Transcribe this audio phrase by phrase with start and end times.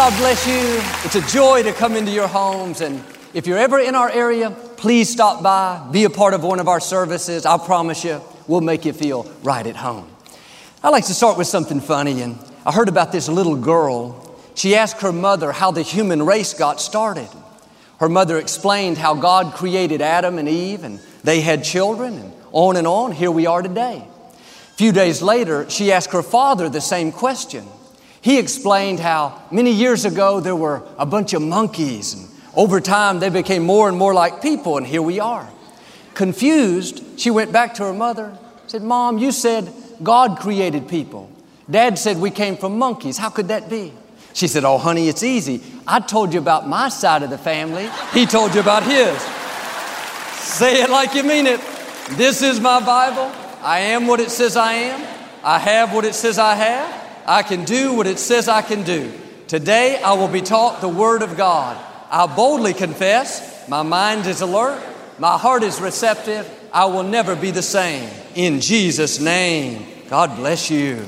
[0.00, 0.80] God bless you.
[1.04, 2.80] It's a joy to come into your homes.
[2.80, 3.04] And
[3.34, 6.68] if you're ever in our area, please stop by, be a part of one of
[6.68, 7.44] our services.
[7.44, 10.08] I promise you, we'll make you feel right at home.
[10.82, 12.22] I like to start with something funny.
[12.22, 14.34] And I heard about this little girl.
[14.54, 17.28] She asked her mother how the human race got started.
[17.98, 22.78] Her mother explained how God created Adam and Eve, and they had children, and on
[22.78, 23.12] and on.
[23.12, 24.02] Here we are today.
[24.32, 27.66] A few days later, she asked her father the same question.
[28.22, 33.18] He explained how many years ago there were a bunch of monkeys, and over time
[33.18, 35.48] they became more and more like people, and here we are.
[36.14, 41.30] Confused, she went back to her mother, said, Mom, you said God created people.
[41.70, 43.16] Dad said we came from monkeys.
[43.16, 43.92] How could that be?
[44.32, 45.62] She said, Oh, honey, it's easy.
[45.86, 49.18] I told you about my side of the family, he told you about his.
[50.40, 51.60] Say it like you mean it.
[52.12, 53.32] This is my Bible.
[53.62, 55.00] I am what it says I am.
[55.44, 56.99] I have what it says I have.
[57.30, 59.12] I can do what it says I can do.
[59.46, 61.76] Today I will be taught the Word of God.
[62.10, 64.82] I boldly confess, my mind is alert,
[65.16, 68.10] my heart is receptive, I will never be the same.
[68.34, 71.06] In Jesus' name, God bless you.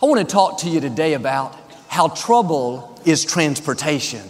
[0.00, 1.58] I want to talk to you today about
[1.88, 4.22] how trouble is transportation.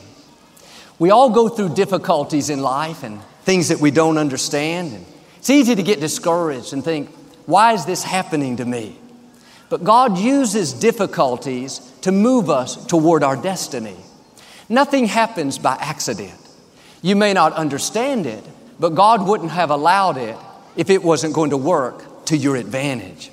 [0.99, 4.95] We all go through difficulties in life and things that we don't understand.
[4.95, 5.05] And
[5.37, 7.11] it's easy to get discouraged and think,
[7.45, 8.97] why is this happening to me?
[9.73, 13.97] But God uses difficulties to move us toward our destiny.
[14.69, 16.39] Nothing happens by accident.
[17.01, 18.45] You may not understand it,
[18.79, 20.37] but God wouldn't have allowed it
[20.77, 23.31] if it wasn't going to work to your advantage.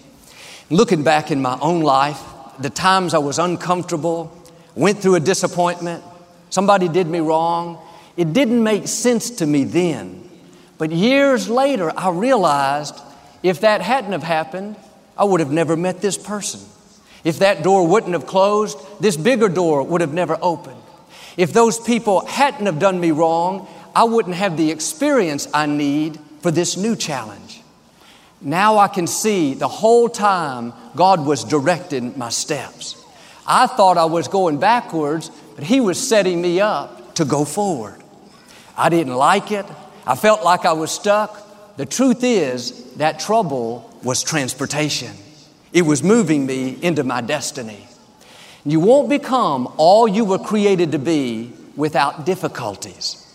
[0.70, 2.24] Looking back in my own life,
[2.58, 4.32] the times I was uncomfortable,
[4.76, 6.06] went through a disappointment,
[6.50, 10.30] somebody did me wrong, it didn't make sense to me then.
[10.78, 12.98] But years later, I realized
[13.44, 14.78] if that hadn't have happened,
[15.20, 16.62] I would have never met this person.
[17.26, 20.82] If that door wouldn't have closed, this bigger door would have never opened.
[21.36, 26.18] If those people hadn't have done me wrong, I wouldn't have the experience I need
[26.42, 27.62] for this new challenge.
[28.40, 32.96] Now I can see the whole time God was directing my steps.
[33.46, 38.02] I thought I was going backwards, but He was setting me up to go forward.
[38.78, 39.66] I didn't like it.
[40.08, 41.49] I felt like I was stuck.
[41.80, 45.14] The truth is, that trouble was transportation.
[45.72, 47.88] It was moving me into my destiny.
[48.66, 53.26] You won't become all you were created to be without difficulties.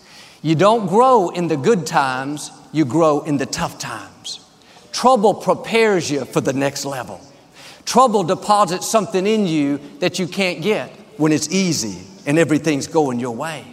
[0.43, 4.47] You don't grow in the good times, you grow in the tough times.
[4.91, 7.19] Trouble prepares you for the next level.
[7.83, 13.19] Trouble deposits something in you that you can't get when it's easy and everything's going
[13.19, 13.65] your way.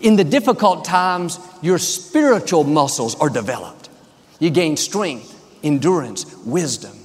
[0.00, 3.85] In the difficult times, your spiritual muscles are developed.
[4.38, 5.32] You gain strength,
[5.62, 6.96] endurance, wisdom.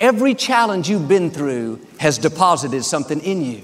[0.00, 3.62] Every challenge you've been through has deposited something in you.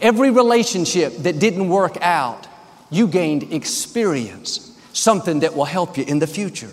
[0.00, 2.46] Every relationship that didn't work out,
[2.90, 6.72] you gained experience, something that will help you in the future.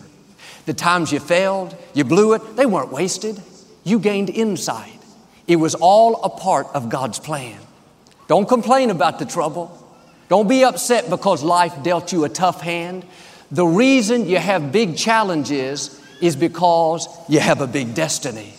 [0.66, 3.42] The times you failed, you blew it, they weren't wasted.
[3.84, 5.00] You gained insight.
[5.48, 7.60] It was all a part of God's plan.
[8.28, 9.80] Don't complain about the trouble.
[10.30, 13.06] Don't be upset because life dealt you a tough hand.
[13.54, 18.52] The reason you have big challenges is because you have a big destiny.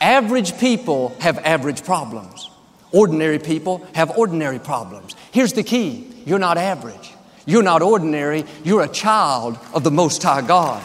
[0.00, 2.48] Average people have average problems.
[2.92, 5.16] Ordinary people have ordinary problems.
[5.32, 7.12] Here's the key you're not average,
[7.44, 10.80] you're not ordinary, you're a child of the Most High God.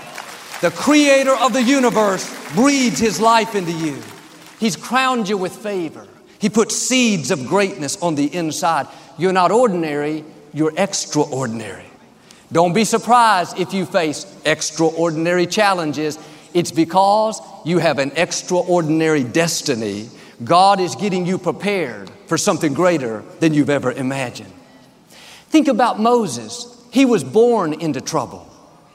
[0.61, 4.01] The creator of the universe breathes his life into you.
[4.59, 6.07] He's crowned you with favor.
[6.39, 8.87] He put seeds of greatness on the inside.
[9.19, 11.88] You're not ordinary, you're extraordinary.
[12.51, 16.17] Don't be surprised if you face extraordinary challenges.
[16.53, 20.09] It's because you have an extraordinary destiny.
[20.43, 24.53] God is getting you prepared for something greater than you've ever imagined.
[25.49, 26.75] Think about Moses.
[26.91, 28.47] He was born into trouble.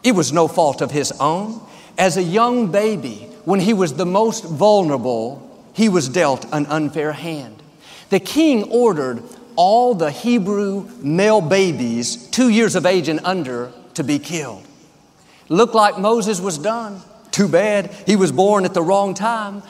[0.02, 1.60] It was no fault of his own.
[1.96, 5.40] As a young baby, when he was the most vulnerable,
[5.74, 7.62] he was dealt an unfair hand.
[8.10, 9.22] The king ordered
[9.56, 14.66] all the Hebrew male babies, two years of age and under, to be killed.
[15.48, 17.00] Looked like Moses was done.
[17.30, 19.62] Too bad he was born at the wrong time.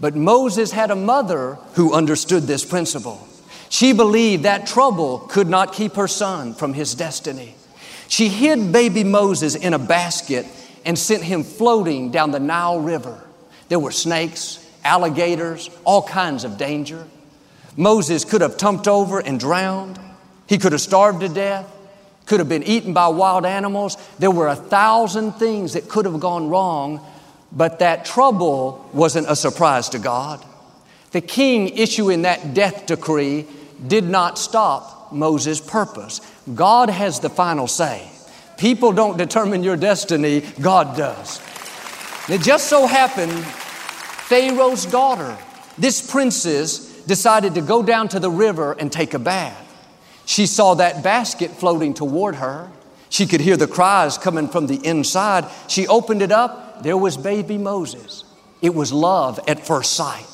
[0.00, 3.26] But Moses had a mother who understood this principle.
[3.68, 7.54] She believed that trouble could not keep her son from his destiny.
[8.08, 10.46] She hid baby Moses in a basket
[10.84, 13.22] and sent him floating down the Nile River.
[13.68, 17.06] There were snakes, alligators, all kinds of danger.
[17.76, 19.98] Moses could have tumped over and drowned.
[20.46, 21.66] He could have starved to death,
[22.26, 23.96] could have been eaten by wild animals.
[24.18, 27.00] There were a thousand things that could have gone wrong,
[27.50, 30.44] but that trouble wasn't a surprise to God.
[31.12, 33.46] The king issuing that death decree
[33.86, 36.20] did not stop Moses' purpose.
[36.54, 38.08] God has the final say.
[38.56, 41.40] People don't determine your destiny, God does.
[42.28, 45.36] It just so happened, Pharaoh's daughter,
[45.76, 49.68] this princess, decided to go down to the river and take a bath.
[50.24, 52.70] She saw that basket floating toward her.
[53.08, 55.46] She could hear the cries coming from the inside.
[55.68, 56.82] She opened it up.
[56.82, 58.24] There was baby Moses.
[58.60, 60.26] It was love at first sight.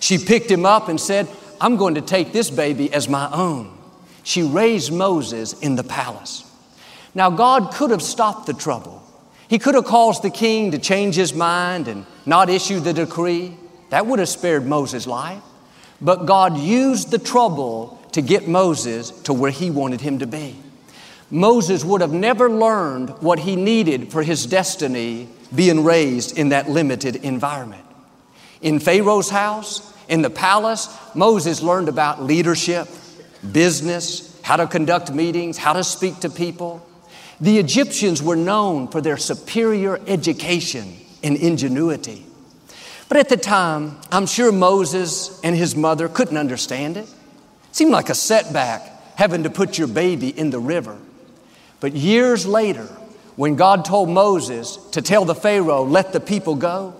[0.00, 1.28] She picked him up and said,
[1.60, 3.76] I'm going to take this baby as my own.
[4.22, 6.42] She raised Moses in the palace.
[7.14, 9.02] Now, God could have stopped the trouble.
[9.48, 13.56] He could have caused the king to change his mind and not issue the decree.
[13.90, 15.42] That would have spared Moses' life.
[16.00, 20.56] But God used the trouble to get Moses to where he wanted him to be.
[21.30, 26.68] Moses would have never learned what he needed for his destiny being raised in that
[26.68, 27.84] limited environment.
[28.62, 32.88] In Pharaoh's house, in the palace, Moses learned about leadership,
[33.52, 36.86] business, how to conduct meetings, how to speak to people.
[37.40, 42.24] The Egyptians were known for their superior education and ingenuity.
[43.08, 47.04] But at the time, I'm sure Moses and his mother couldn't understand it.
[47.04, 47.14] it.
[47.72, 48.82] Seemed like a setback
[49.16, 50.96] having to put your baby in the river.
[51.80, 52.88] But years later,
[53.36, 56.94] when God told Moses to tell the Pharaoh, let the people go,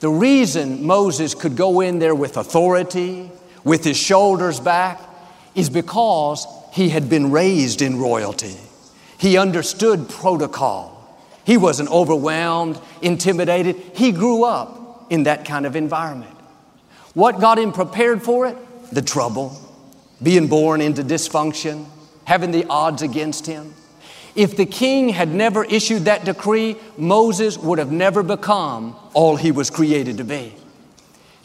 [0.00, 3.30] the reason Moses could go in there with authority,
[3.64, 5.00] with his shoulders back,
[5.54, 8.56] is because he had been raised in royalty.
[9.18, 10.92] He understood protocol.
[11.44, 13.76] He wasn't overwhelmed, intimidated.
[13.94, 16.36] He grew up in that kind of environment.
[17.14, 18.56] What got him prepared for it?
[18.92, 19.58] The trouble,
[20.22, 21.86] being born into dysfunction,
[22.24, 23.74] having the odds against him.
[24.34, 29.50] If the king had never issued that decree, Moses would have never become all he
[29.50, 30.54] was created to be.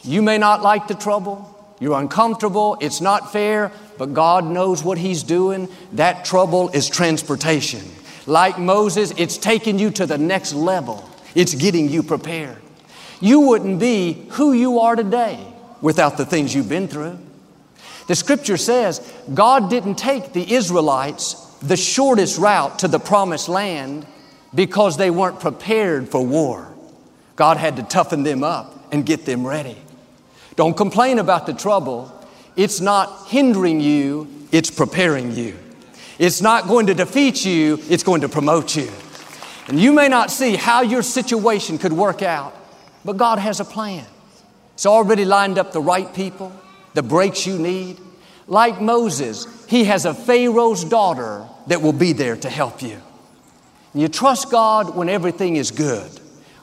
[0.04, 1.48] You may not like the trouble,
[1.82, 5.68] you're uncomfortable, it's not fair, but God knows what He's doing.
[5.94, 7.82] That trouble is transportation.
[8.24, 12.61] Like Moses, it's taking you to the next level, it's getting you prepared.
[13.22, 15.38] You wouldn't be who you are today
[15.80, 17.18] without the things you've been through.
[18.08, 19.00] The scripture says
[19.32, 24.04] God didn't take the Israelites the shortest route to the promised land
[24.52, 26.74] because they weren't prepared for war.
[27.36, 29.76] God had to toughen them up and get them ready.
[30.56, 32.12] Don't complain about the trouble.
[32.56, 35.56] It's not hindering you, it's preparing you.
[36.18, 38.90] It's not going to defeat you, it's going to promote you.
[39.68, 42.54] And you may not see how your situation could work out,
[43.04, 44.06] but God has a plan.
[44.74, 46.52] It's already lined up the right people,
[46.94, 47.98] the breaks you need.
[48.46, 53.00] Like Moses, he has a Pharaoh's daughter that will be there to help you.
[53.94, 56.10] You trust God when everything is good.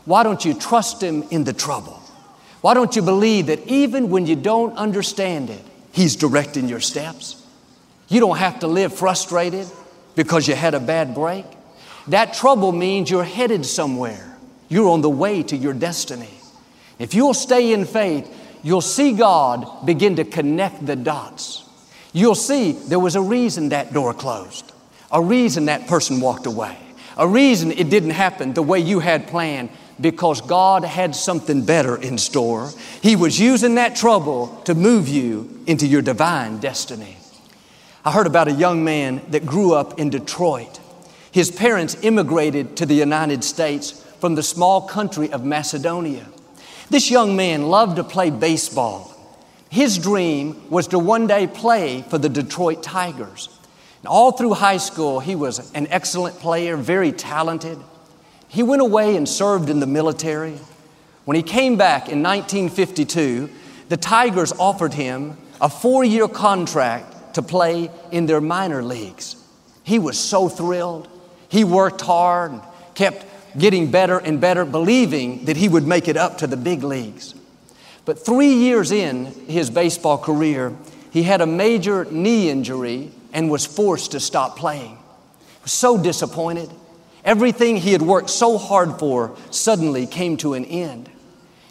[0.06, 2.02] Why don't you trust Him in the trouble?
[2.62, 5.62] Why don't you believe that even when you don't understand it,
[5.92, 7.46] He's directing your steps?
[8.08, 9.68] You don't have to live frustrated
[10.16, 11.46] because you had a bad break.
[12.08, 14.29] That trouble means you're headed somewhere.
[14.70, 16.30] You're on the way to your destiny.
[17.00, 18.32] If you'll stay in faith,
[18.64, 21.68] you'll see God begin to connect the dots.
[22.14, 24.72] You'll see there was a reason that door closed,
[25.12, 26.78] a reason that person walked away,
[27.18, 29.70] a reason it didn't happen the way you had planned
[30.02, 32.72] because God had something better in store.
[33.02, 37.18] He was using that trouble to move you into your divine destiny.
[38.06, 40.80] I heard about a young man that grew up in Detroit.
[41.32, 46.26] His parents immigrated to the United States from the small country of Macedonia.
[46.90, 49.16] This young man loved to play baseball.
[49.70, 53.50] His dream was to one day play for the Detroit Tigers.
[54.00, 57.78] And all through high school, he was an excellent player, very talented.
[58.48, 60.58] He went away and served in the military.
[61.26, 63.50] When he came back in 1952,
[63.90, 69.36] the Tigers offered him a four year contract to play in their minor leagues.
[69.84, 71.08] He was so thrilled.
[71.50, 72.62] He worked hard and
[72.96, 73.26] kept
[73.60, 77.36] getting better and better, believing that he would make it up to the big leagues.
[78.06, 80.76] But three years in his baseball career,
[81.12, 84.98] he had a major knee injury and was forced to stop playing.
[85.64, 86.70] Was so disappointed.
[87.24, 91.10] Everything he had worked so hard for suddenly came to an end.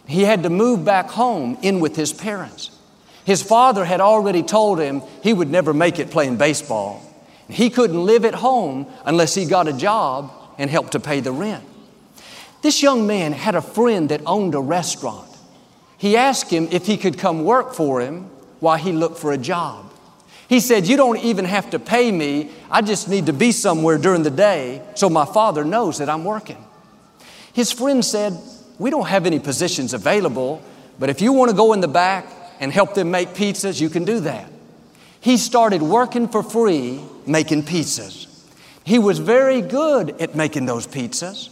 [0.07, 2.71] He had to move back home in with his parents.
[3.25, 7.03] His father had already told him he would never make it playing baseball.
[7.47, 11.31] He couldn't live at home unless he got a job and helped to pay the
[11.31, 11.63] rent.
[12.61, 15.29] This young man had a friend that owned a restaurant.
[15.97, 19.37] He asked him if he could come work for him while he looked for a
[19.37, 19.91] job.
[20.47, 22.49] He said, You don't even have to pay me.
[22.71, 26.25] I just need to be somewhere during the day so my father knows that I'm
[26.25, 26.57] working.
[27.53, 28.37] His friend said,
[28.77, 30.61] We don't have any positions available,
[30.97, 32.27] but if you want to go in the back
[32.59, 34.51] and help them make pizzas, you can do that.
[35.21, 38.25] He started working for free making pizzas.
[38.83, 41.49] He was very good at making those pizzas,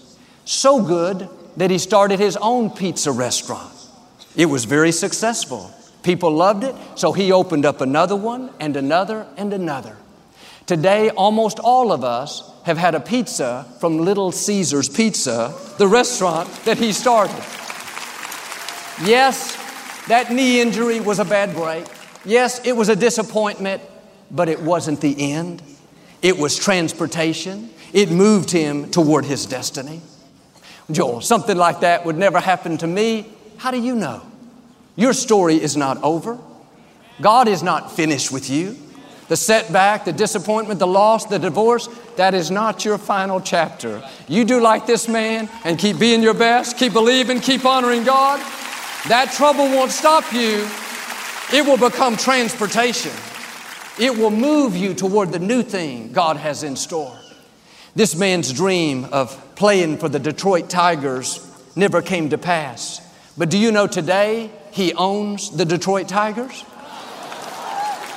[0.48, 3.74] so good that he started his own pizza restaurant.
[4.36, 5.72] It was very successful.
[6.04, 9.98] People loved it, so he opened up another one and another and another.
[10.66, 16.50] Today, almost all of us have had a pizza from Little Caesars Pizza, the restaurant
[16.66, 17.44] that he started.
[19.04, 19.56] Yes,
[20.08, 21.86] that knee injury was a bad break.
[22.26, 23.82] Yes, it was a disappointment,
[24.30, 25.62] but it wasn't the end.
[26.22, 27.70] It was transportation.
[27.94, 30.02] It moved him toward his destiny.
[30.92, 33.26] Joel, something like that would never happen to me.
[33.58, 34.22] How do you know?
[34.96, 36.40] Your story is not over.
[37.22, 38.76] God is not finished with you.
[39.28, 44.02] The setback, the disappointment, the loss, the divorce, that is not your final chapter.
[44.28, 48.40] You do like this man and keep being your best, keep believing, keep honoring God.
[49.10, 50.68] That trouble won't stop you.
[51.54, 53.12] It will become transportation.
[54.00, 57.18] It will move you toward the new thing God has in store.
[57.96, 61.44] This man's dream of playing for the Detroit Tigers
[61.76, 63.02] never came to pass.
[63.36, 66.64] But do you know today he owns the Detroit Tigers?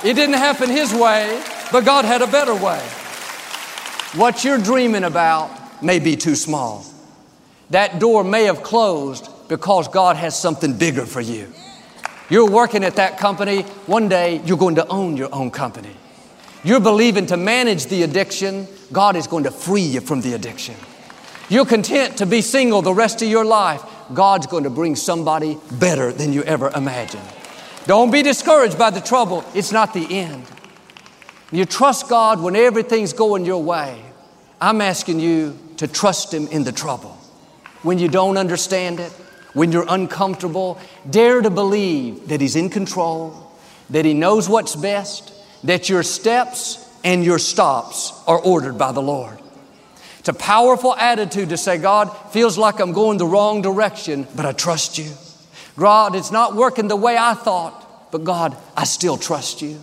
[0.04, 1.42] It didn't happen his way,
[1.72, 2.80] but God had a better way.
[4.14, 6.84] What you're dreaming about may be too small.
[7.70, 11.52] That door may have closed because God has something bigger for you.
[12.28, 15.96] You're working at that company, one day you're going to own your own company.
[16.64, 20.74] You're believing to manage the addiction, God is going to free you from the addiction.
[21.50, 23.82] You're content to be single the rest of your life,
[24.14, 27.28] God's going to bring somebody better than you ever imagined.
[27.86, 30.44] Don't be discouraged by the trouble, it's not the end.
[31.50, 34.00] You trust God when everything's going your way.
[34.60, 37.18] I'm asking you to trust Him in the trouble.
[37.82, 39.10] When you don't understand it,
[39.52, 40.78] when you're uncomfortable,
[41.08, 43.50] dare to believe that He's in control,
[43.90, 45.32] that He knows what's best,
[45.64, 49.40] that your steps and your stops are ordered by the Lord.
[50.20, 54.44] It's a powerful attitude to say, God, feels like I'm going the wrong direction, but
[54.44, 55.10] I trust you.
[55.78, 59.80] God, it's not working the way I thought, but God, I still trust you.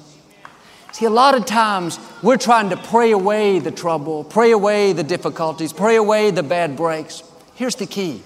[0.92, 5.04] See, a lot of times we're trying to pray away the trouble, pray away the
[5.04, 7.24] difficulties, pray away the bad breaks.
[7.56, 8.22] Here's the key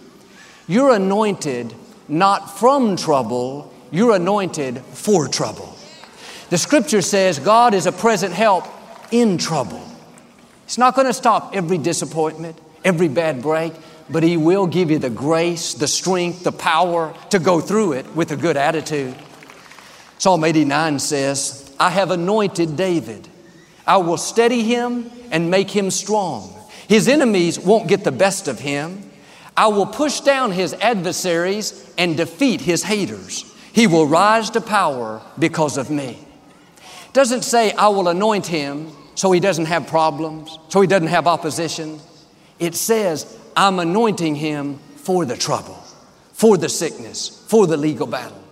[0.68, 1.74] you're anointed
[2.10, 5.78] not from trouble, you're anointed for trouble.
[6.50, 8.66] The scripture says God is a present help
[9.12, 9.82] in trouble.
[10.72, 13.74] It's not going to stop every disappointment, every bad break,
[14.10, 18.16] but He will give you the grace, the strength, the power to go through it
[18.16, 19.14] with a good attitude.
[20.18, 23.28] Psalm 89 says, I have anointed David.
[23.86, 26.58] I will steady him and make him strong.
[26.88, 29.12] His enemies won't get the best of him.
[29.58, 33.44] I will push down his adversaries and defeat his haters.
[33.74, 36.18] He will rise to power because of me.
[36.78, 41.10] It doesn't say I will anoint him so he doesn't have problems, so he doesn't
[41.10, 42.00] have opposition.
[42.58, 45.76] It says I'm anointing him for the trouble,
[46.34, 48.44] for the sickness, for the legal battle.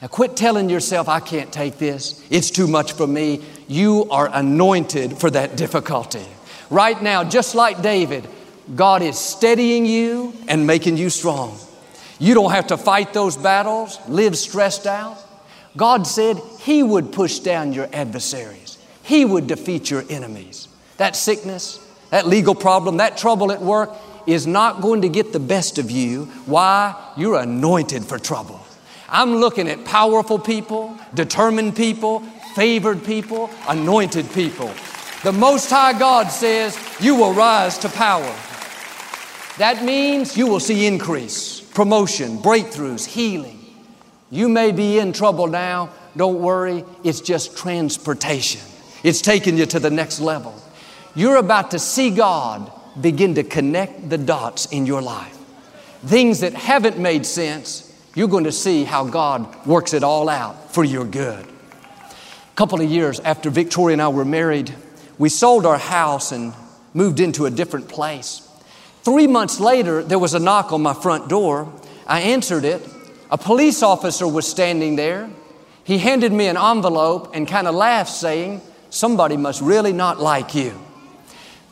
[0.00, 2.24] Now quit telling yourself, I can't take this.
[2.30, 3.42] It's too much for me.
[3.66, 6.24] You are anointed for that difficulty.
[6.70, 8.24] Right now, just like David,
[8.76, 11.58] God is steadying you and making you strong.
[12.20, 15.18] You don't have to fight those battles, live stressed out.
[15.76, 18.67] God said He would push down your adversaries,
[19.08, 20.68] He would defeat your enemies.
[20.98, 23.90] That sickness, that legal problem, that trouble at work
[24.26, 26.26] is not going to get the best of you.
[26.44, 26.94] Why?
[27.16, 28.60] You're anointed for trouble.
[29.08, 32.20] I'm looking at powerful people, determined people,
[32.54, 34.70] favored people, anointed people.
[35.24, 38.34] The Most High God says you will rise to power.
[39.56, 43.58] That means you will see increase, promotion, breakthroughs, healing.
[44.30, 45.94] You may be in trouble now.
[46.14, 48.60] Don't worry, it's just transportation.
[49.02, 50.54] It's taking you to the next level.
[51.14, 55.36] You're about to see God begin to connect the dots in your life.
[56.04, 60.72] Things that haven't made sense, you're going to see how God works it all out
[60.72, 61.44] for your good.
[61.44, 64.74] A couple of years after Victoria and I were married,
[65.18, 66.52] we sold our house and
[66.94, 68.48] moved into a different place.
[69.02, 71.72] Three months later, there was a knock on my front door.
[72.06, 72.86] I answered it.
[73.30, 75.30] A police officer was standing there.
[75.84, 80.54] He handed me an envelope and kind of laughed, saying, Somebody must really not like
[80.54, 80.78] you.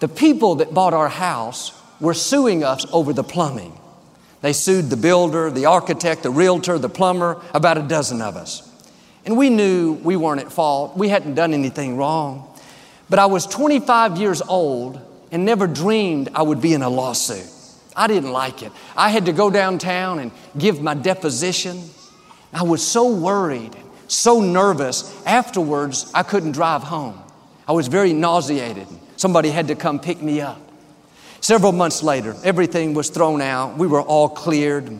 [0.00, 3.78] The people that bought our house were suing us over the plumbing.
[4.42, 8.62] They sued the builder, the architect, the realtor, the plumber, about a dozen of us.
[9.24, 10.96] And we knew we weren't at fault.
[10.96, 12.54] We hadn't done anything wrong.
[13.08, 15.00] But I was 25 years old
[15.32, 17.46] and never dreamed I would be in a lawsuit.
[17.96, 18.72] I didn't like it.
[18.96, 21.82] I had to go downtown and give my deposition.
[22.52, 23.74] I was so worried,
[24.08, 25.14] so nervous.
[25.26, 27.20] Afterwards, I couldn't drive home.
[27.68, 28.86] I was very nauseated.
[29.16, 30.60] Somebody had to come pick me up.
[31.40, 33.76] Several months later, everything was thrown out.
[33.76, 34.90] We were all cleared.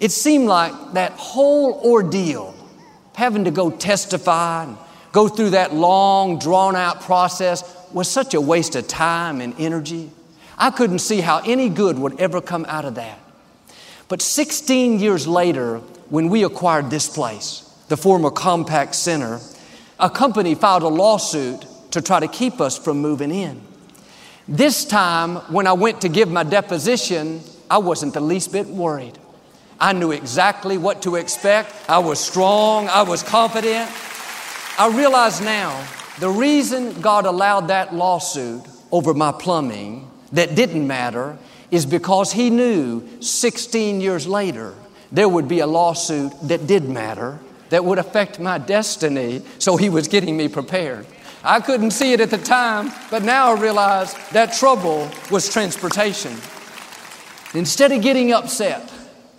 [0.00, 2.54] It seemed like that whole ordeal,
[3.14, 4.76] having to go testify and
[5.12, 10.10] go through that long, drawn out process, was such a waste of time and energy.
[10.58, 13.18] I couldn't see how any good would ever come out of that.
[14.08, 15.78] But 16 years later,
[16.10, 19.40] when we acquired this place, the former Compaq Center,
[19.98, 23.60] a company filed a lawsuit to try to keep us from moving in.
[24.48, 29.18] This time, when I went to give my deposition, I wasn't the least bit worried.
[29.80, 31.72] I knew exactly what to expect.
[31.88, 32.88] I was strong.
[32.88, 33.90] I was confident.
[34.78, 35.86] I realize now
[36.18, 38.62] the reason God allowed that lawsuit
[38.92, 41.38] over my plumbing that didn't matter
[41.70, 44.74] is because He knew 16 years later
[45.10, 47.38] there would be a lawsuit that did matter
[47.74, 51.04] that would affect my destiny, so He was getting me prepared.
[51.42, 56.36] I couldn't see it at the time, but now I realize that trouble was transportation.
[57.52, 58.88] Instead of getting upset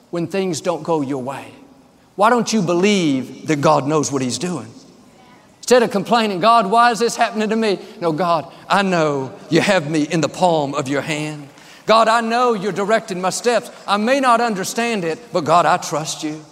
[0.09, 1.49] when things don't go your way,
[2.17, 4.67] why don't you believe that God knows what He's doing?
[5.59, 7.79] Instead of complaining, God, why is this happening to me?
[8.01, 11.47] No, God, I know you have me in the palm of your hand.
[11.85, 13.71] God, I know you're directing my steps.
[13.87, 16.43] I may not understand it, but God, I trust you.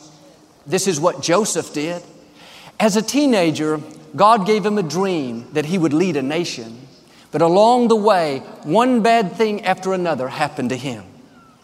[0.65, 2.01] This is what Joseph did.
[2.79, 3.79] As a teenager,
[4.15, 6.87] God gave him a dream that he would lead a nation.
[7.31, 11.03] But along the way, one bad thing after another happened to him.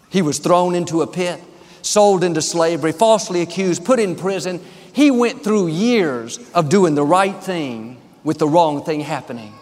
[0.10, 1.42] He was thrown into a pit,
[1.82, 4.60] sold into slavery, falsely accused, put in prison,
[4.94, 9.54] he went through years of doing the right thing with the wrong thing happening.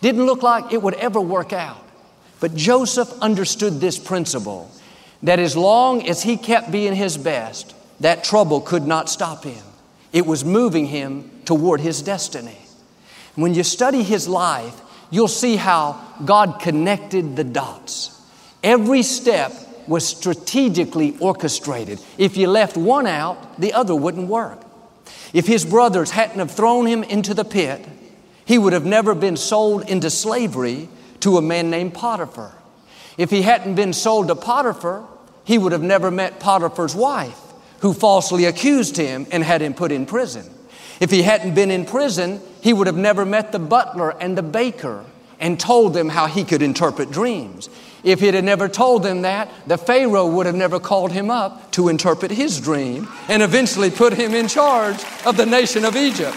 [0.00, 1.78] Didn't look like it would ever work out.
[2.40, 4.70] But Joseph understood this principle
[5.22, 9.64] that as long as he kept being his best, that trouble could not stop him.
[10.12, 12.58] It was moving him toward his destiny.
[13.34, 18.20] When you study his life, you'll see how God connected the dots.
[18.62, 19.52] Every step
[19.86, 22.00] was strategically orchestrated.
[22.18, 24.60] If you left one out, the other wouldn't work.
[25.32, 27.86] If his brothers hadn't have thrown him into the pit,
[28.44, 30.88] he would have never been sold into slavery
[31.20, 32.52] to a man named Potiphar.
[33.16, 35.06] If he hadn't been sold to Potiphar,
[35.44, 37.38] he would have never met Potiphar's wife,
[37.82, 40.48] who falsely accused him and had him put in prison.
[41.00, 44.42] If he hadn't been in prison, he would have never met the butler and the
[44.42, 45.04] baker
[45.40, 47.68] and told them how he could interpret dreams.
[48.04, 51.72] If he had never told them that, the Pharaoh would have never called him up
[51.72, 56.36] to interpret his dream and eventually put him in charge of the nation of Egypt.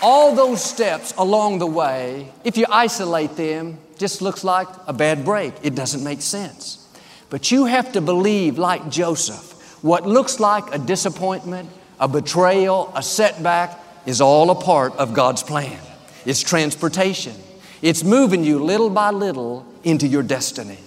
[0.00, 5.24] All those steps along the way, if you isolate them, just looks like a bad
[5.24, 5.54] break.
[5.62, 6.86] It doesn't make sense.
[7.28, 11.68] But you have to believe, like Joseph, what looks like a disappointment,
[12.00, 15.78] a betrayal, a setback is all a part of God's plan.
[16.24, 17.34] It's transportation.
[17.82, 20.78] It's moving you little by little into your destiny.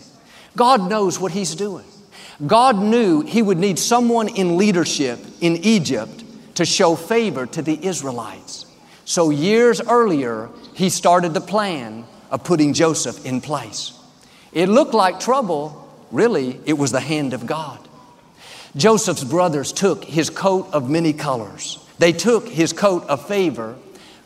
[0.56, 1.86] God knows what He's doing.
[2.46, 6.24] God knew He would need someone in leadership in Egypt
[6.56, 8.66] to show favor to the Israelites.
[9.06, 13.98] So, years earlier, He started the plan of putting Joseph in place.
[14.52, 17.81] It looked like trouble, really, it was the hand of God.
[18.76, 21.78] Joseph's brothers took his coat of many colors.
[22.00, 23.76] They took his coat of favor,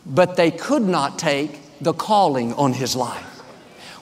[0.06, 3.24] but they could not take the calling on his life.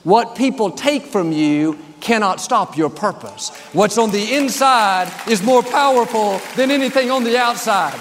[0.03, 3.49] What people take from you cannot stop your purpose.
[3.73, 7.99] What's on the inside is more powerful than anything on the outside.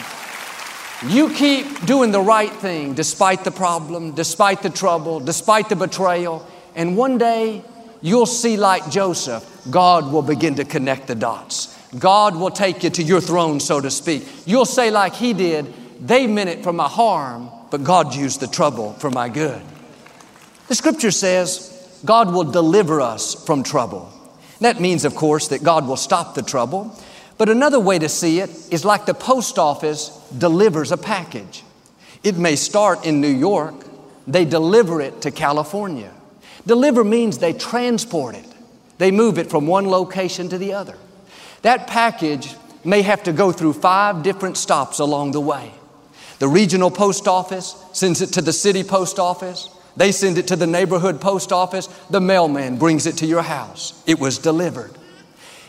[1.06, 6.46] You keep doing the right thing despite the problem, despite the trouble, despite the betrayal,
[6.74, 7.64] and one day
[8.02, 11.73] you'll see, like Joseph, God will begin to connect the dots.
[11.98, 14.26] God will take you to your throne, so to speak.
[14.46, 18.46] You'll say, like he did, they meant it for my harm, but God used the
[18.46, 19.62] trouble for my good.
[20.68, 24.10] The scripture says, God will deliver us from trouble.
[24.60, 26.98] That means, of course, that God will stop the trouble.
[27.36, 31.64] But another way to see it is like the post office delivers a package.
[32.22, 33.74] It may start in New York,
[34.26, 36.12] they deliver it to California.
[36.66, 38.46] Deliver means they transport it,
[38.98, 40.96] they move it from one location to the other.
[41.64, 45.72] That package may have to go through five different stops along the way.
[46.38, 49.70] The regional post office sends it to the city post office.
[49.96, 51.86] They send it to the neighborhood post office.
[52.10, 54.02] The mailman brings it to your house.
[54.06, 54.92] It was delivered.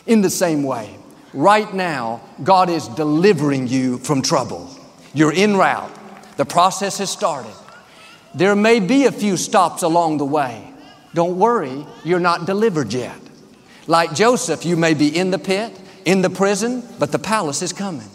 [0.06, 0.94] In the same way,
[1.32, 4.68] right now, God is delivering you from trouble.
[5.14, 5.90] You're en route.
[6.36, 7.54] The process has started.
[8.34, 10.74] There may be a few stops along the way.
[11.14, 13.18] Don't worry, you're not delivered yet.
[13.86, 15.72] Like Joseph, you may be in the pit,
[16.06, 18.08] in the prison, but the palace is coming.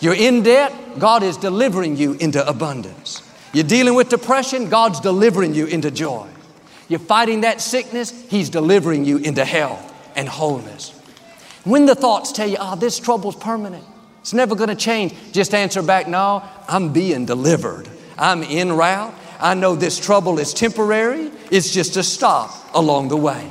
[0.00, 3.22] You're in debt, God is delivering you into abundance.
[3.54, 6.28] You're dealing with depression, God's delivering you into joy.
[6.88, 10.90] You're fighting that sickness, He's delivering you into health and wholeness.
[11.64, 13.84] When the thoughts tell you, oh, this trouble's permanent,
[14.20, 17.88] it's never gonna change, just answer back, no, I'm being delivered.
[18.18, 19.14] I'm in route.
[19.38, 23.48] I know this trouble is temporary, it's just a stop along the way.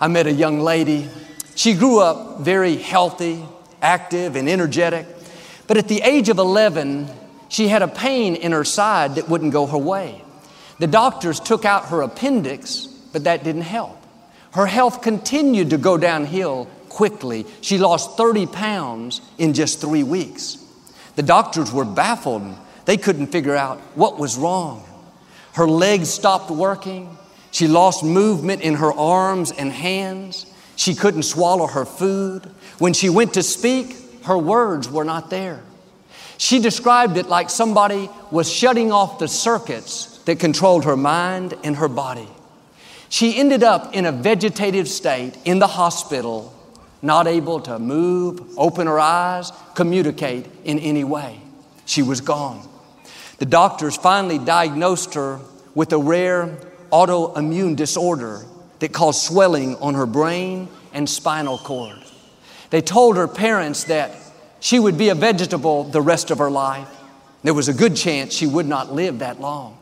[0.00, 1.08] I met a young lady.
[1.54, 3.44] She grew up very healthy,
[3.80, 5.06] active, and energetic.
[5.66, 7.08] But at the age of 11,
[7.48, 10.22] she had a pain in her side that wouldn't go her way.
[10.78, 13.98] The doctors took out her appendix, but that didn't help.
[14.52, 17.46] Her health continued to go downhill quickly.
[17.60, 20.58] She lost 30 pounds in just three weeks.
[21.16, 22.54] The doctors were baffled.
[22.84, 24.84] They couldn't figure out what was wrong.
[25.54, 27.16] Her legs stopped working.
[27.50, 30.46] She lost movement in her arms and hands.
[30.82, 32.50] She couldn't swallow her food.
[32.80, 35.62] When she went to speak, her words were not there.
[36.38, 41.76] She described it like somebody was shutting off the circuits that controlled her mind and
[41.76, 42.26] her body.
[43.08, 46.52] She ended up in a vegetative state in the hospital,
[47.00, 51.38] not able to move, open her eyes, communicate in any way.
[51.86, 52.68] She was gone.
[53.38, 55.38] The doctors finally diagnosed her
[55.76, 56.58] with a rare
[56.90, 58.46] autoimmune disorder
[58.82, 61.98] that caused swelling on her brain and spinal cord.
[62.70, 64.10] They told her parents that
[64.58, 66.88] she would be a vegetable the rest of her life.
[67.44, 69.78] There was a good chance she would not live that long.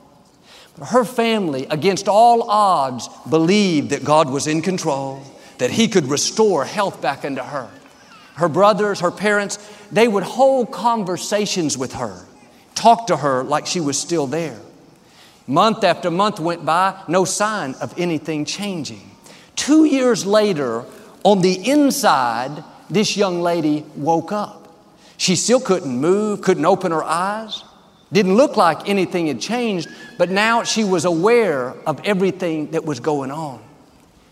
[0.79, 5.23] But her family, against all odds, believed that God was in control,
[5.57, 7.71] that He could restore health back into her.
[8.35, 9.59] Her brothers, her parents,
[9.91, 12.27] they would hold conversations with her,
[12.75, 14.61] talk to her like she was still there.
[15.51, 19.11] Month after month went by, no sign of anything changing.
[19.57, 20.85] Two years later,
[21.25, 24.73] on the inside, this young lady woke up.
[25.17, 27.65] She still couldn't move, couldn't open her eyes.
[28.13, 33.01] Didn't look like anything had changed, but now she was aware of everything that was
[33.01, 33.61] going on.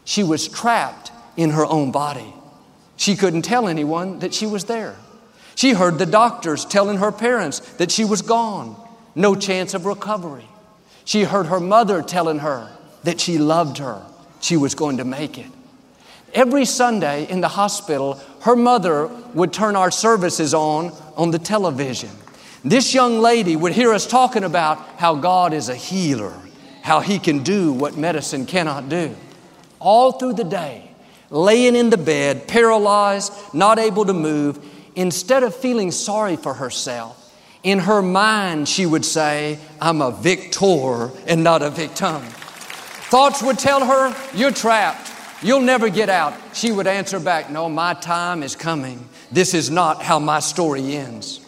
[0.04, 2.33] She was trapped in her own body.
[2.96, 4.94] She couldn't tell anyone that she was there.
[5.57, 8.76] She heard the doctors telling her parents that she was gone,
[9.16, 10.46] no chance of recovery.
[11.09, 12.68] She heard her mother telling her
[13.05, 14.05] that she loved her,
[14.42, 15.47] she was going to make it.
[16.35, 22.11] Every Sunday in the hospital, her mother would turn our services on on the television.
[22.62, 26.35] This young lady would hear us talking about how God is a healer,
[26.83, 29.16] how He can do what medicine cannot do.
[29.79, 30.90] All through the day,
[31.31, 34.62] laying in the bed, paralyzed, not able to move,
[34.94, 37.17] instead of feeling sorry for herself,
[37.62, 42.23] in her mind she would say, I'm a victor and not a victim.
[43.11, 45.12] Thoughts would tell her, You're trapped.
[45.42, 46.35] You'll never get out.
[46.53, 49.09] She would answer back, No, my time is coming.
[49.31, 51.40] This is not how my story ends.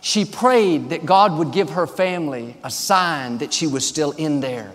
[0.00, 4.40] She prayed that God would give her family a sign that she was still in
[4.40, 4.72] there.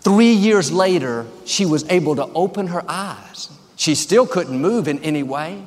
[0.00, 3.50] Three years later, she was able to open her eyes.
[3.76, 5.62] She still couldn't move in any way.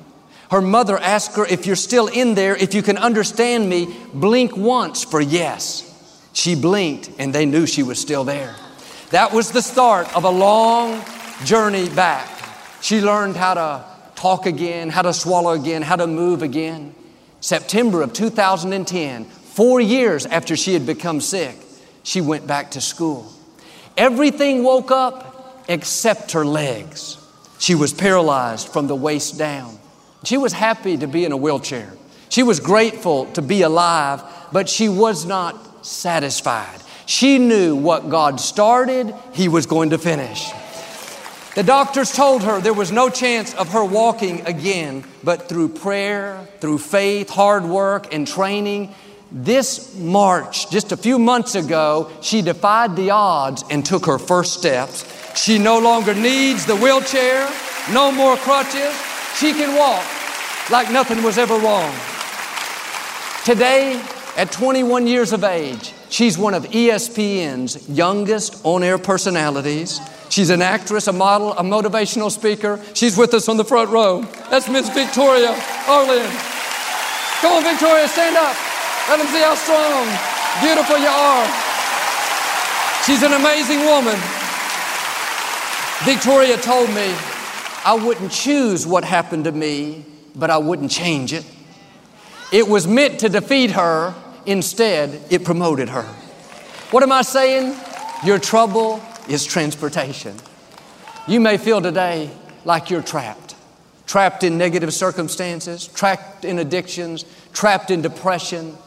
[0.52, 4.56] Her mother asked her, If you're still in there, if you can understand me, blink
[4.56, 5.92] once for yes.
[6.34, 8.56] She blinked and they knew she was still there.
[9.12, 11.04] That was the start of a long
[11.46, 12.30] journey back.
[12.82, 16.94] She learned how to talk again, how to swallow again, how to move again.
[17.40, 21.58] September of 2010, four years after she had become sick,
[22.04, 23.32] she went back to school.
[23.98, 27.18] Everything woke up except her legs.
[27.60, 29.80] She was paralyzed from the waist down.
[30.26, 31.94] She was happy to be in a wheelchair.
[32.30, 36.82] She was grateful to be alive, but she was not satisfied.
[37.06, 40.50] She knew what God started, He was going to finish.
[41.54, 46.46] The doctors told her there was no chance of her walking again, but through prayer,
[46.60, 48.94] through faith, hard work, and training,
[49.32, 54.54] this March, just a few months ago, she defied the odds and took her first
[54.56, 55.06] steps.
[55.40, 57.50] She no longer needs the wheelchair,
[57.92, 58.94] no more crutches.
[59.38, 60.15] She can walk
[60.72, 61.94] like nothing was ever wrong.
[63.46, 64.02] Today,
[64.38, 70.02] at 21 years of age, she's one of ESPN's youngest on air personalities.
[70.30, 72.82] She's an actress, a model, a motivational speaker.
[72.94, 74.22] She's with us on the front row.
[74.50, 75.52] That's Miss Victoria
[75.88, 76.26] Arlen.
[77.42, 78.56] Come on, Victoria, stand up.
[79.08, 80.08] Let them see how strong,
[80.66, 81.46] beautiful you are.
[83.06, 84.18] She's an amazing woman.
[86.04, 87.14] Victoria told me
[87.86, 90.04] I wouldn't choose what happened to me,
[90.36, 91.46] but I wouldn't change it.
[92.52, 94.14] It was meant to defeat her,
[94.46, 96.04] instead, it promoted her.
[96.92, 97.76] What am I saying?
[98.24, 100.36] Your trouble is transportation.
[101.28, 102.30] You may feel today
[102.64, 103.56] like you're trapped,
[104.06, 108.78] trapped in negative circumstances, trapped in addictions, trapped in depression,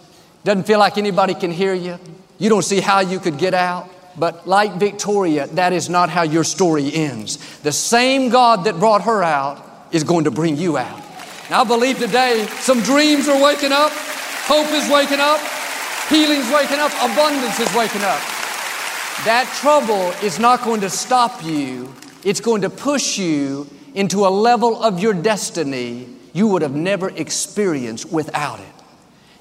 [0.44, 1.98] doesn't feel like anybody can hear you,
[2.38, 3.90] you don't see how you could get out.
[4.16, 7.37] But like Victoria, that is not how your story ends.
[7.61, 11.02] The same God that brought her out is going to bring you out.
[11.50, 15.40] Now, I believe today some dreams are waking up, hope is waking up,
[16.11, 18.20] healing's waking up, abundance is waking up.
[19.24, 24.28] That trouble is not going to stop you, it's going to push you into a
[24.28, 28.66] level of your destiny you would have never experienced without it.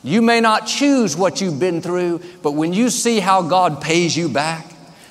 [0.02, 4.16] You may not choose what you've been through, but when you see how God pays
[4.16, 4.66] you back,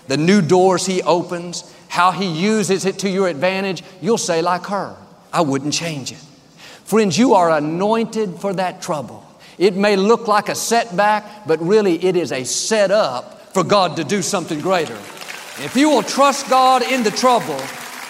[0.09, 4.65] the new doors He opens, how He uses it to your advantage, you'll say, like
[4.67, 4.97] her,
[5.31, 6.25] I wouldn't change it.
[6.87, 9.25] Friends, you are anointed for that trouble.
[9.59, 14.05] It may look like a setback, but really it is a setup for God to
[14.05, 14.95] do something greater.
[14.95, 17.61] If you will trust God in the trouble,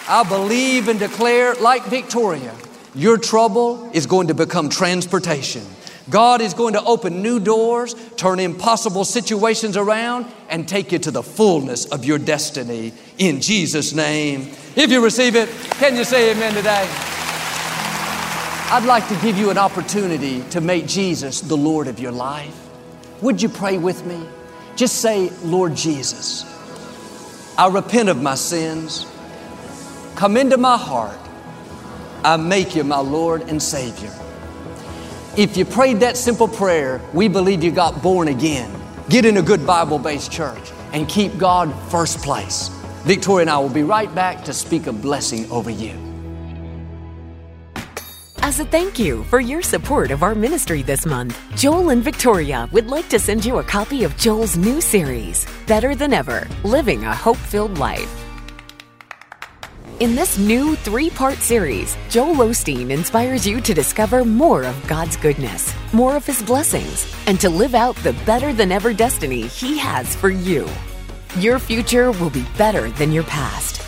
[0.07, 2.53] I believe and declare, like Victoria,
[2.93, 5.65] your trouble is going to become transportation.
[6.11, 11.09] God is going to open new doors, turn impossible situations around, and take you to
[11.09, 14.51] the fullness of your destiny in Jesus' name.
[14.75, 16.87] If you receive it, can you say amen today?
[18.69, 22.53] I'd like to give you an opportunity to make Jesus the Lord of your life.
[23.21, 24.21] Would you pray with me?
[24.75, 26.43] Just say, Lord Jesus,
[27.57, 29.05] I repent of my sins.
[30.17, 31.17] Come into my heart.
[32.25, 34.11] I make you my Lord and Savior.
[35.37, 38.69] If you prayed that simple prayer, we believe you got born again.
[39.07, 42.67] Get in a good Bible based church and keep God first place.
[43.05, 46.06] Victoria and I will be right back to speak a blessing over you.
[48.47, 52.69] As a thank you for your support of our ministry this month, Joel and Victoria
[52.71, 57.03] would like to send you a copy of Joel's new series, Better Than Ever Living
[57.03, 58.09] a Hope Filled Life.
[59.99, 65.17] In this new three part series, Joel Osteen inspires you to discover more of God's
[65.17, 69.77] goodness, more of His blessings, and to live out the better than ever destiny He
[69.77, 70.65] has for you.
[71.37, 73.86] Your future will be better than your past.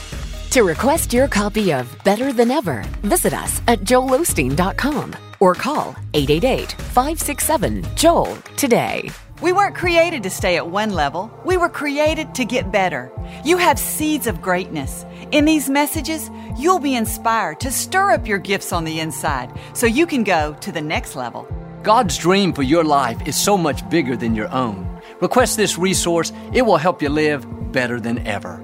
[0.51, 6.71] To request your copy of Better Than Ever, visit us at joelosteen.com or call 888
[6.71, 9.12] 567 Joel today.
[9.43, 11.31] We weren't created to stay at one level.
[11.45, 13.12] We were created to get better.
[13.45, 15.05] You have seeds of greatness.
[15.31, 19.85] In these messages, you'll be inspired to stir up your gifts on the inside so
[19.85, 21.47] you can go to the next level.
[21.83, 24.99] God's dream for your life is so much bigger than your own.
[25.21, 28.59] Request this resource, it will help you live better than ever.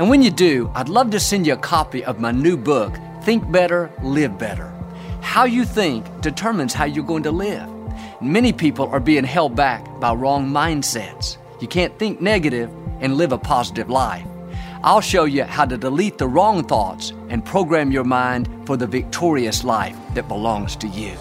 [0.00, 2.96] And when you do, I'd love to send you a copy of my new book,
[3.22, 4.72] Think Better, Live Better.
[5.20, 7.68] How you think determines how you're going to live.
[8.22, 11.36] Many people are being held back by wrong mindsets.
[11.60, 14.24] You can't think negative and live a positive life.
[14.82, 18.86] I'll show you how to delete the wrong thoughts and program your mind for the
[18.86, 21.14] victorious life that belongs to you.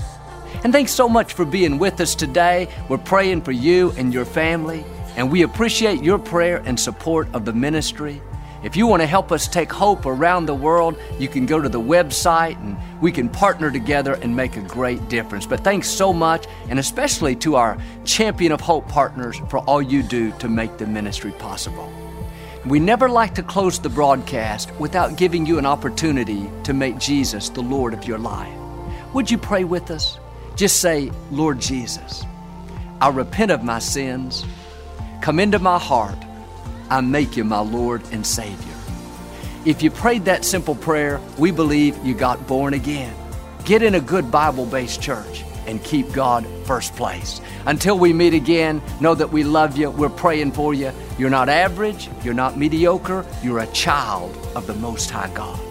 [0.64, 2.70] And thanks so much for being with us today.
[2.88, 4.86] We're praying for you and your family,
[5.18, 8.22] and we appreciate your prayer and support of the ministry.
[8.62, 11.70] If you want to help us take hope around the world, you can go to
[11.70, 15.46] the website and we can partner together and make a great difference.
[15.46, 20.04] But thanks so much, and especially to our Champion of Hope partners for all you
[20.04, 21.90] do to make the ministry possible.
[22.66, 27.48] We never like to close the broadcast without giving you an opportunity to make Jesus
[27.48, 28.54] the Lord of your life.
[29.14, 30.20] Would you pray with us?
[30.58, 32.26] Just say, Lord Jesus,
[33.00, 34.44] I repent of my sins.
[35.22, 36.18] Come into my heart
[36.90, 38.76] I make you my Lord and Savior.
[39.66, 43.14] If you prayed that simple prayer, we believe you got born again.
[43.66, 47.42] Get in a good Bible based church and keep God first place.
[47.66, 49.92] Until we meet again, know that we love you.
[49.92, 50.92] We're praying for you.
[51.20, 55.69] You're not average, you're not mediocre, you're a child of the Most High God.